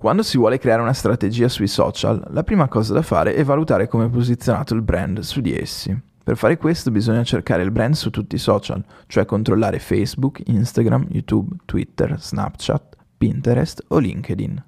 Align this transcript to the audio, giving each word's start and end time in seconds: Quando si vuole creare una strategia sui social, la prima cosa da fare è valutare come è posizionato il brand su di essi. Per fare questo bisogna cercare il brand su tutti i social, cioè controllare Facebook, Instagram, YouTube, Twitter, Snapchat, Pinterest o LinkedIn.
Quando 0.00 0.22
si 0.22 0.38
vuole 0.38 0.56
creare 0.56 0.80
una 0.80 0.94
strategia 0.94 1.46
sui 1.50 1.66
social, 1.66 2.24
la 2.30 2.42
prima 2.42 2.68
cosa 2.68 2.94
da 2.94 3.02
fare 3.02 3.34
è 3.34 3.44
valutare 3.44 3.86
come 3.86 4.06
è 4.06 4.08
posizionato 4.08 4.72
il 4.72 4.80
brand 4.80 5.18
su 5.18 5.42
di 5.42 5.54
essi. 5.54 5.94
Per 6.24 6.38
fare 6.38 6.56
questo 6.56 6.90
bisogna 6.90 7.22
cercare 7.22 7.62
il 7.62 7.70
brand 7.70 7.92
su 7.92 8.08
tutti 8.08 8.34
i 8.34 8.38
social, 8.38 8.82
cioè 9.06 9.26
controllare 9.26 9.78
Facebook, 9.78 10.40
Instagram, 10.46 11.04
YouTube, 11.10 11.54
Twitter, 11.66 12.18
Snapchat, 12.18 12.96
Pinterest 13.18 13.84
o 13.88 13.98
LinkedIn. 13.98 14.64